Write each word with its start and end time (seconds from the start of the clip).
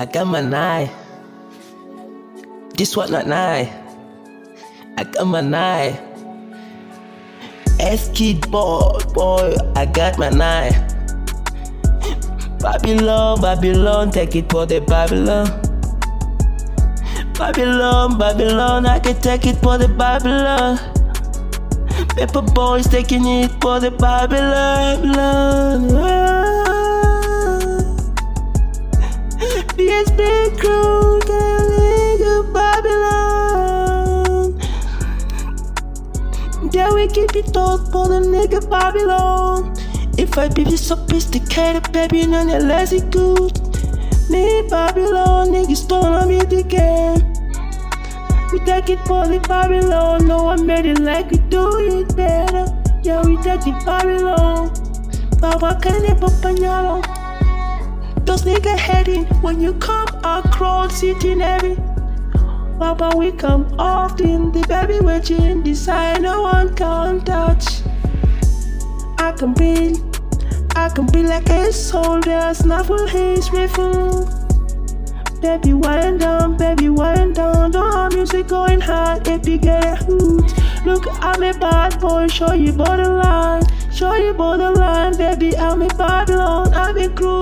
I 0.00 0.06
got 0.06 0.28
my 0.28 0.40
knife. 0.40 0.90
This 2.72 2.96
one 2.96 3.12
not 3.12 3.26
knife. 3.26 3.68
I 4.96 5.04
got 5.04 5.26
my 5.26 5.42
knife. 5.42 6.00
S 7.78 8.08
kid 8.14 8.50
boy, 8.50 8.96
boy, 9.12 9.54
I 9.76 9.84
got 9.84 10.16
my 10.16 10.30
knife. 10.30 10.80
Babylon, 12.60 13.42
Babylon, 13.42 14.10
take 14.10 14.34
it 14.36 14.50
for 14.50 14.64
the 14.64 14.80
Babylon. 14.80 15.48
Babylon, 17.34 18.16
Babylon, 18.16 18.86
I 18.86 19.00
can 19.00 19.20
take 19.20 19.44
it 19.44 19.56
for 19.56 19.76
the 19.76 19.88
Babylon. 19.88 20.78
Paper 22.16 22.40
boys 22.40 22.88
taking 22.88 23.26
it 23.26 23.50
for 23.60 23.78
the 23.78 23.90
Babylon. 23.90 25.10
BSB 25.12 26.39
keep 37.12 37.34
it 37.34 37.56
all 37.56 37.78
for 37.78 38.08
the 38.08 38.20
nigga 38.20 38.68
Babylon. 38.70 39.74
If 40.16 40.38
I 40.38 40.48
be 40.48 40.64
sophisticated, 40.76 41.92
baby, 41.92 42.26
none 42.26 42.50
of 42.50 42.62
lazy 42.62 43.00
good. 43.10 43.58
Me 44.30 44.62
Babylon, 44.68 45.48
niggas 45.48 45.88
don't 45.88 46.10
want 46.10 46.28
me 46.28 46.38
to 46.40 46.62
get. 46.62 47.22
We 48.52 48.58
take 48.60 48.90
it 48.90 49.00
for 49.06 49.26
the 49.26 49.40
Babylon. 49.48 50.26
No 50.26 50.48
I 50.48 50.56
made 50.56 50.86
it 50.86 51.00
like 51.00 51.30
we 51.30 51.38
do 51.48 51.66
it 51.78 52.16
better. 52.16 52.66
Yeah, 53.02 53.24
we 53.24 53.36
take 53.38 53.66
it 53.66 53.84
Babylon. 53.84 54.70
Baba 55.40 55.78
can 55.80 56.02
never 56.02 56.28
pañalo. 56.42 57.02
Those 58.24 58.42
niggas 58.42 58.78
heading 58.78 59.24
when 59.42 59.60
you 59.60 59.72
come 59.74 60.08
across 60.24 61.00
sitting 61.00 61.40
heavy. 61.40 61.89
Baba, 62.80 63.14
we 63.14 63.30
come 63.30 63.74
often. 63.78 64.52
The 64.52 64.62
baby 64.66 65.04
waiting, 65.04 65.62
decide 65.62 66.22
no 66.22 66.40
one 66.40 66.74
can 66.74 67.20
touch. 67.20 67.82
I 69.18 69.32
can 69.32 69.52
be, 69.52 69.96
I 70.74 70.88
can 70.88 71.04
be 71.04 71.22
like 71.22 71.50
a 71.50 71.74
soldier, 71.74 72.54
snaffle 72.54 73.06
his 73.06 73.50
rifle. 73.50 74.24
Baby, 75.42 75.74
wind 75.74 76.20
down, 76.20 76.56
baby, 76.56 76.88
wind 76.88 77.34
down. 77.34 77.74
Have 77.74 78.14
music 78.14 78.48
going 78.48 78.80
hard 78.80 79.28
if 79.28 79.46
you 79.46 79.58
get 79.58 79.84
a 79.84 79.96
hoot. 79.96 80.50
Look, 80.86 81.04
I'm 81.22 81.42
a 81.42 81.52
bad 81.52 82.00
boy, 82.00 82.28
show 82.28 82.54
you 82.54 82.72
borderline. 82.72 83.62
Show 83.92 84.14
you 84.14 84.32
borderline, 84.32 85.18
baby, 85.18 85.54
I'm 85.54 85.82
a 85.82 85.88
Babylon, 85.88 86.72
I'm 86.72 86.96
a 86.96 87.10
cruise. 87.10 87.39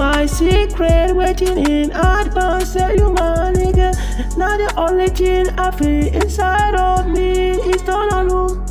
My 0.00 0.24
secret, 0.24 1.14
waiting 1.14 1.58
in 1.58 1.90
advance. 1.90 2.72
Tell 2.72 2.96
you, 2.96 3.12
my 3.12 3.52
nigga. 3.52 3.92
Now 4.38 4.56
the 4.56 4.72
only 4.78 5.10
thing 5.10 5.50
I 5.58 5.70
feel 5.72 6.06
inside 6.14 6.74
of 6.74 7.06
me 7.06 7.50
is 7.50 7.82
don't 7.82 8.08
know. 8.26 8.64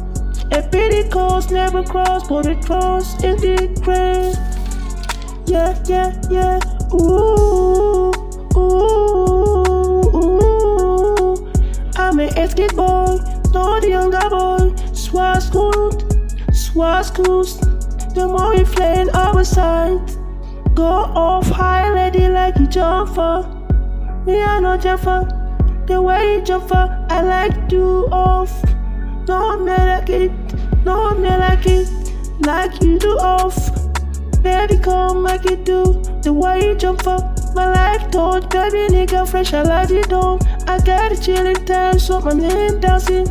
A 0.52 0.64
pity 0.64 1.08
coast 1.08 1.52
never 1.52 1.84
cross, 1.84 2.28
but 2.28 2.48
it 2.48 2.66
cross 2.66 3.24
in 3.24 3.38
the 3.38 3.68
grave. 3.86 4.36
Yeah, 5.46 5.78
yeah, 5.86 6.20
yeah. 6.32 6.60
Ooh, 6.96 8.12
ooh, 8.58 10.10
ooh. 10.18 11.36
I'm 11.96 12.20
an 12.22 12.36
escape 12.40 12.74
boy, 12.76 13.20
not 13.54 13.84
a 13.84 13.88
younger 13.88 14.30
boy. 14.32 14.74
Swas 14.94 15.52
good, 15.52 16.04
swas 16.54 17.12
good. 17.14 17.46
The 18.16 18.28
more 18.28 18.56
you 18.56 18.66
flame 18.66 19.12
outside, 19.14 20.02
go 20.74 20.86
off 20.86 21.48
high, 21.50 21.90
ready 21.90 22.30
like 22.30 22.58
you 22.58 22.68
jump 22.68 23.16
for. 23.16 23.44
Me, 24.26 24.42
I 24.42 24.60
no 24.60 24.78
jump 24.78 25.02
for. 25.02 25.28
The 25.88 26.02
way 26.02 26.36
you 26.36 26.42
jump 26.42 26.68
for, 26.68 27.06
I 27.10 27.22
like 27.22 27.70
to 27.70 28.08
off. 28.12 28.52
No, 29.28 29.58
me 29.60 29.72
like 29.72 30.10
it, 30.10 30.32
no, 30.86 31.14
me 31.16 31.30
like 31.30 31.66
it, 31.66 31.88
like 32.42 32.82
you 32.82 33.00
do 33.00 33.18
off. 33.18 33.58
Baby, 34.42 34.78
come 34.78 35.24
make 35.24 35.46
it 35.46 35.66
do 35.66 36.02
the 36.22 36.32
way 36.32 36.64
you 36.64 36.76
jump 36.76 37.06
up. 37.08 37.38
My 37.56 37.72
life 37.74 38.10
don't, 38.12 38.50
baby, 38.50 38.94
nigga, 38.94 39.28
fresh, 39.28 39.54
I 39.54 39.64
like 39.64 39.92
it 39.92 40.10
though. 40.10 40.40
I 40.68 40.80
got 40.80 41.12
a 41.12 41.16
chillin' 41.16 41.66
time, 41.66 42.00
so 42.00 42.22
my 42.22 42.34
name 42.34 42.80
dancing. 42.80 43.28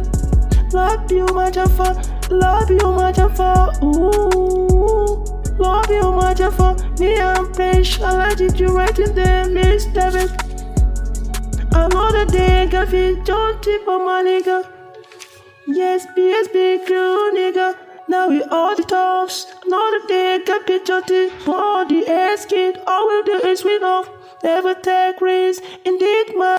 Love 0.72 1.10
you, 1.10 1.26
my 1.26 1.50
jaffa, 1.50 2.02
love 2.30 2.70
you, 2.70 2.92
my 2.92 3.10
jaffa, 3.12 3.72
ooh. 3.82 4.67
Love 5.58 5.91
you, 5.91 6.12
my 6.12 6.34
for 6.34 6.76
me, 7.00 7.20
I'm 7.20 7.52
fresh, 7.52 8.00
I 8.00 8.32
did 8.34 8.60
you 8.60 8.69
right 8.69 8.96
in 8.96 9.12
there, 9.14 9.48
Miss 9.48 9.86
David. 9.86 10.30
Another 11.72 12.24
day, 12.26 12.69
fit, 12.70 13.24
don't 13.24 13.60
tip 13.60 13.88
on 13.88 14.04
my 14.04 14.22
nigga. 14.22 14.69
Yes, 15.66 16.06
BSB 16.16 16.86
crew, 16.86 17.32
nigga. 17.34 17.76
Now 18.08 18.28
we 18.28 18.42
all 18.44 18.76
the 18.76 18.84
tops. 18.84 19.46
Another 19.66 20.06
day, 20.06 20.41
got 20.46 20.66
picture 20.66 21.02
for 21.44 21.84
the 21.84 22.04
ass 22.08 22.46
kid. 22.46 22.80
All 22.86 23.08
we 23.08 23.22
do 23.25 23.40
is 23.44 23.64
win 23.64 23.82
off. 23.82 24.08
Never 24.44 24.75
take 24.75 25.20
risks. 25.20 25.66
Indeed, 25.84 26.36
my 26.36 26.57